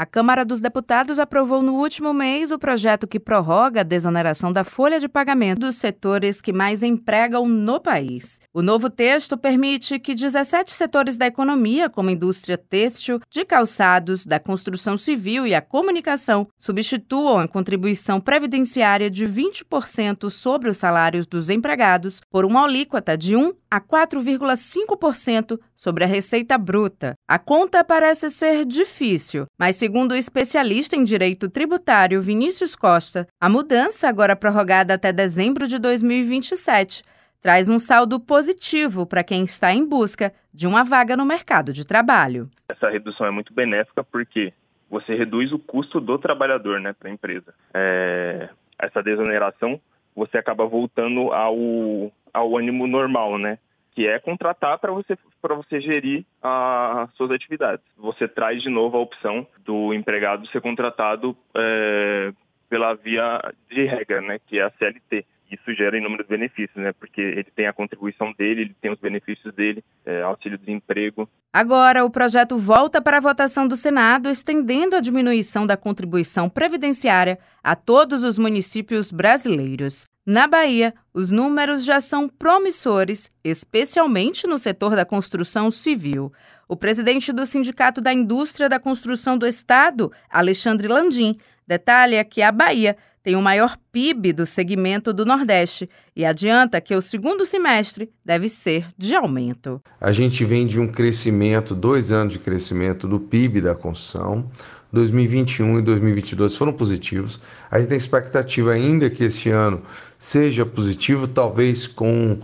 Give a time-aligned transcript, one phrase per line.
[0.00, 4.64] A Câmara dos Deputados aprovou no último mês o projeto que prorroga a desoneração da
[4.64, 8.40] folha de pagamento dos setores que mais empregam no país.
[8.50, 14.40] O novo texto permite que 17 setores da economia, como indústria têxtil, de calçados, da
[14.40, 21.50] construção civil e a comunicação, substituam a contribuição previdenciária de 20% sobre os salários dos
[21.50, 27.14] empregados por uma alíquota de 1 a 4,5% sobre a receita bruta.
[27.28, 33.48] A conta parece ser difícil, mas segundo o especialista em direito tributário Vinícius Costa, a
[33.48, 37.04] mudança, agora prorrogada até dezembro de 2027,
[37.40, 41.86] traz um saldo positivo para quem está em busca de uma vaga no mercado de
[41.86, 42.50] trabalho.
[42.68, 44.52] Essa redução é muito benéfica porque
[44.90, 47.54] você reduz o custo do trabalhador né, para a empresa.
[47.72, 49.80] É, essa desoneração,
[50.16, 53.58] você acaba voltando ao ao ânimo normal, né?
[53.92, 57.84] Que é contratar para você para você gerir as suas atividades.
[57.96, 62.32] Você traz de novo a opção do empregado ser contratado é,
[62.68, 64.38] pela via de regra, né?
[64.46, 66.92] Que é a CLT isso gera inúmeros benefícios, né?
[66.92, 71.28] Porque ele tem a contribuição dele, ele tem os benefícios dele, é, auxílio-desemprego.
[71.52, 77.38] Agora, o projeto volta para a votação do Senado, estendendo a diminuição da contribuição previdenciária
[77.62, 80.06] a todos os municípios brasileiros.
[80.30, 86.32] Na Bahia, os números já são promissores, especialmente no setor da construção civil.
[86.68, 91.36] O presidente do Sindicato da Indústria da Construção do Estado, Alexandre Landim,
[91.66, 96.94] detalha que a Bahia tem o maior PIB do segmento do Nordeste e adianta que
[96.94, 99.80] o segundo semestre deve ser de aumento.
[100.00, 104.50] A gente vem de um crescimento, dois anos de crescimento do PIB da construção.
[104.92, 107.40] 2021 e 2022 foram positivos.
[107.70, 109.82] A gente tem expectativa ainda que este ano
[110.18, 112.38] seja positivo, talvez com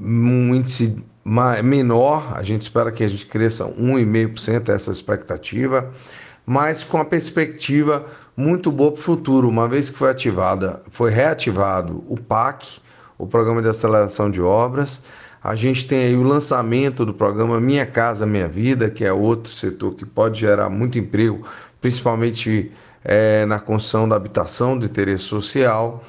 [0.00, 0.96] um índice
[1.62, 2.32] menor.
[2.34, 5.92] A gente espera que a gente cresça 1,5%, essa expectativa
[6.48, 11.10] mas com a perspectiva muito boa para o futuro, uma vez que foi ativada, foi
[11.10, 12.80] reativado o PAC,
[13.18, 15.02] o Programa de Aceleração de Obras.
[15.44, 19.52] A gente tem aí o lançamento do programa Minha Casa Minha Vida, que é outro
[19.52, 21.46] setor que pode gerar muito emprego,
[21.82, 22.72] principalmente
[23.04, 26.02] é, na construção da habitação de interesse social.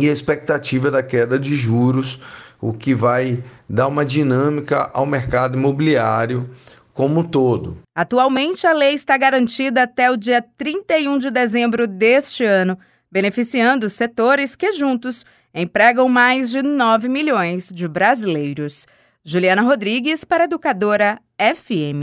[0.00, 2.22] E a expectativa da queda de juros,
[2.58, 6.48] o que vai dar uma dinâmica ao mercado imobiliário
[6.94, 7.78] como um todo.
[7.94, 12.78] Atualmente, a lei está garantida até o dia 31 de dezembro deste ano,
[13.10, 18.86] beneficiando setores que juntos empregam mais de 9 milhões de brasileiros.
[19.24, 22.02] Juliana Rodrigues para Educadora FM.